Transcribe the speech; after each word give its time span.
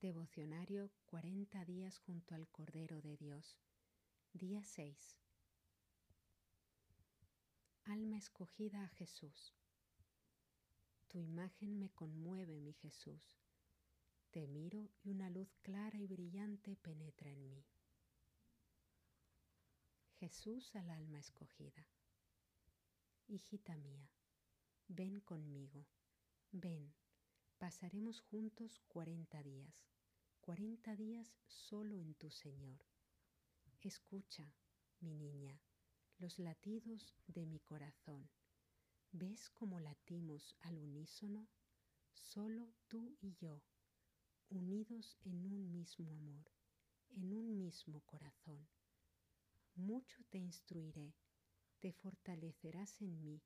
Devocionario 0.00 0.90
40 1.06 1.64
días 1.64 1.96
junto 1.96 2.34
al 2.34 2.46
Cordero 2.48 3.00
de 3.00 3.16
Dios. 3.16 3.56
Día 4.34 4.62
6. 4.62 5.16
Alma 7.84 8.18
escogida 8.18 8.84
a 8.84 8.88
Jesús. 8.88 9.54
Tu 11.08 11.18
imagen 11.18 11.78
me 11.78 11.88
conmueve, 11.88 12.60
mi 12.60 12.74
Jesús. 12.74 13.38
Te 14.32 14.46
miro 14.46 14.90
y 15.02 15.12
una 15.12 15.30
luz 15.30 15.56
clara 15.62 15.98
y 15.98 16.06
brillante 16.06 16.76
penetra 16.76 17.30
en 17.30 17.48
mí. 17.48 17.64
Jesús 20.20 20.76
al 20.76 20.90
alma 20.90 21.20
escogida. 21.20 21.88
Hijita 23.28 23.78
mía, 23.78 24.10
ven 24.88 25.20
conmigo, 25.20 25.86
ven 26.52 26.92
Pasaremos 27.58 28.20
juntos 28.20 28.82
cuarenta 28.86 29.42
días, 29.42 29.88
cuarenta 30.42 30.94
días 30.94 31.38
solo 31.46 31.98
en 31.98 32.14
tu 32.14 32.30
Señor. 32.30 32.84
Escucha, 33.80 34.54
mi 35.00 35.14
niña, 35.14 35.58
los 36.18 36.38
latidos 36.38 37.14
de 37.26 37.46
mi 37.46 37.58
corazón. 37.60 38.28
¿Ves 39.10 39.48
cómo 39.48 39.80
latimos 39.80 40.54
al 40.60 40.78
unísono? 40.78 41.48
Solo 42.12 42.74
tú 42.88 43.16
y 43.22 43.32
yo, 43.36 43.62
unidos 44.50 45.16
en 45.22 45.42
un 45.42 45.72
mismo 45.72 46.12
amor, 46.12 46.44
en 47.08 47.32
un 47.32 47.56
mismo 47.56 48.02
corazón. 48.02 48.68
Mucho 49.74 50.22
te 50.28 50.36
instruiré, 50.36 51.14
te 51.80 51.94
fortalecerás 51.94 53.00
en 53.00 53.22
mí, 53.22 53.40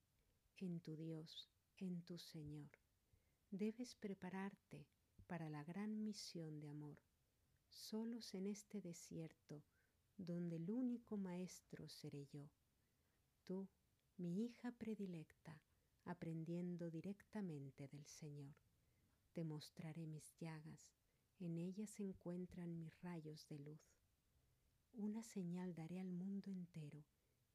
en 0.57 0.81
tu 0.81 0.97
Dios, 0.97 1.49
en 1.77 2.03
tu 2.03 2.19
Señor 2.19 2.71
debes 3.51 3.97
prepararte 3.97 4.87
para 5.27 5.49
la 5.51 5.65
gran 5.65 6.05
misión 6.05 6.61
de 6.61 6.69
amor, 6.69 6.99
solos 7.69 8.33
en 8.35 8.47
este 8.47 8.81
desierto 8.81 9.65
donde 10.17 10.57
el 10.57 10.71
único 10.71 11.17
maestro 11.17 11.89
seré 11.89 12.27
yo. 12.27 12.49
Tú, 13.45 13.69
mi 14.17 14.45
hija 14.45 14.71
predilecta, 14.73 15.61
aprendiendo 16.05 16.91
directamente 16.91 17.89
del 17.89 18.07
Señor. 18.07 18.55
Te 19.33 19.45
mostraré 19.45 20.07
mis 20.07 20.37
llagas, 20.39 20.93
en 21.39 21.57
ellas 21.59 21.91
se 21.91 22.05
encuentran 22.05 22.79
mis 22.79 23.01
rayos 23.01 23.49
de 23.49 23.59
luz. 23.59 23.81
Una 24.93 25.23
señal 25.23 25.75
daré 25.75 26.01
al 26.01 26.13
mundo 26.13 26.51
entero, 26.51 27.05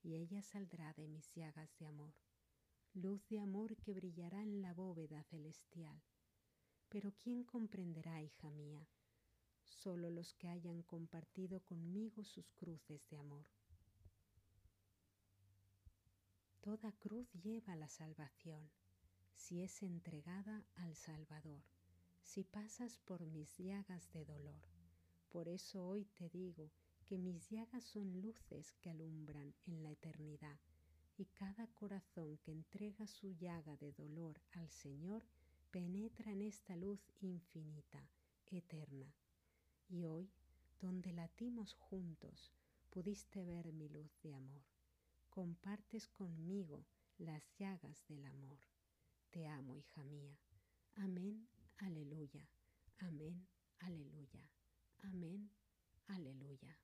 y 0.01 0.15
ella 0.15 0.41
saldrá 0.41 0.93
de 0.93 1.07
mis 1.07 1.31
llagas 1.33 1.77
de 1.77 1.85
amor 1.85 2.15
luz 2.95 3.27
de 3.27 3.39
amor 3.39 3.75
que 3.75 3.93
brillará 3.93 4.41
en 4.41 4.61
la 4.61 4.73
bóveda. 4.73 5.25
Pero 6.89 7.13
¿quién 7.23 7.43
comprenderá, 7.43 8.21
hija 8.21 8.49
mía? 8.51 8.87
Solo 9.63 10.09
los 10.09 10.33
que 10.33 10.47
hayan 10.47 10.83
compartido 10.83 11.59
conmigo 11.61 12.23
sus 12.23 12.51
cruces 12.51 13.07
de 13.09 13.17
amor. 13.17 13.45
Toda 16.61 16.91
cruz 16.93 17.31
lleva 17.33 17.75
la 17.75 17.87
salvación, 17.87 18.69
si 19.35 19.61
es 19.61 19.83
entregada 19.83 20.65
al 20.75 20.95
Salvador, 20.95 21.61
si 22.23 22.43
pasas 22.43 22.97
por 22.97 23.25
mis 23.25 23.57
llagas 23.57 24.11
de 24.13 24.25
dolor. 24.25 24.63
Por 25.29 25.47
eso 25.47 25.85
hoy 25.85 26.05
te 26.05 26.29
digo 26.29 26.71
que 27.05 27.19
mis 27.19 27.49
llagas 27.49 27.83
son 27.83 28.19
luces 28.21 28.73
que 28.81 28.89
alumbran 28.89 29.53
en 29.65 29.83
la 29.83 29.91
eternidad 29.91 30.59
y 31.17 31.25
cada 31.25 31.67
corazón 31.67 32.37
que 32.37 32.51
entrega 32.51 33.05
su 33.05 33.31
llaga 33.33 33.75
de 33.77 33.91
dolor 33.91 34.41
al 34.53 34.69
Señor 34.69 35.23
penetra 35.71 36.31
en 36.31 36.41
esta 36.41 36.75
luz 36.75 36.99
infinita, 37.21 38.09
eterna. 38.47 39.13
Y 39.87 40.05
hoy, 40.05 40.31
donde 40.81 41.13
latimos 41.13 41.73
juntos, 41.73 42.51
pudiste 42.89 43.43
ver 43.43 43.73
mi 43.73 43.89
luz 43.89 44.17
de 44.21 44.33
amor. 44.33 44.63
Compartes 45.29 46.07
conmigo 46.07 46.85
las 47.17 47.43
llagas 47.57 48.05
del 48.07 48.25
amor. 48.25 48.59
Te 49.31 49.47
amo, 49.47 49.75
hija 49.75 50.03
mía. 50.03 50.37
Amén, 50.95 51.47
aleluya. 51.77 52.47
Amén, 52.99 53.47
aleluya. 53.79 54.49
Amén, 55.03 55.51
aleluya. 56.07 56.77